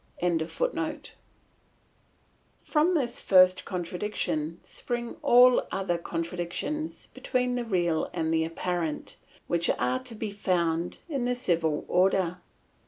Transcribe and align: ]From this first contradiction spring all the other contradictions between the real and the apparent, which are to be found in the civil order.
]From 2.63 2.95
this 2.95 3.19
first 3.19 3.65
contradiction 3.65 4.57
spring 4.63 5.17
all 5.21 5.57
the 5.57 5.67
other 5.71 5.99
contradictions 5.99 7.05
between 7.13 7.53
the 7.53 7.63
real 7.65 8.07
and 8.11 8.33
the 8.33 8.43
apparent, 8.43 9.17
which 9.45 9.69
are 9.69 9.99
to 10.05 10.15
be 10.15 10.31
found 10.31 11.01
in 11.07 11.25
the 11.25 11.35
civil 11.35 11.85
order. 11.87 12.39